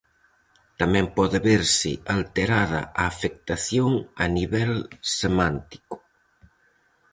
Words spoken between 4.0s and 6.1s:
a nivel semántico.